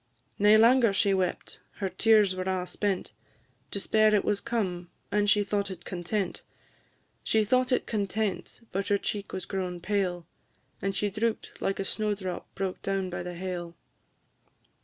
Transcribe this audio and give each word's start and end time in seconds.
Nae 0.39 0.57
langer 0.57 0.91
she 0.95 1.13
wept, 1.13 1.59
her 1.73 1.87
tears 1.87 2.33
were 2.35 2.41
a' 2.45 2.65
spent; 2.65 3.13
Despair 3.69 4.15
it 4.15 4.25
was 4.25 4.41
come, 4.41 4.89
and 5.11 5.29
she 5.29 5.43
thought 5.43 5.69
it 5.69 5.85
content; 5.85 6.41
She 7.23 7.43
thought 7.45 7.71
it 7.71 7.85
content, 7.85 8.65
but 8.71 8.87
her 8.87 8.97
cheek 8.97 9.31
was 9.31 9.45
grown 9.45 9.79
pale, 9.79 10.25
And 10.81 10.95
she 10.95 11.11
droop'd 11.11 11.51
like 11.59 11.79
a 11.79 11.85
snow 11.85 12.15
drop 12.15 12.47
broke 12.55 12.81
down 12.81 13.11
by 13.11 13.21
the 13.21 13.35
hail. 13.35 13.75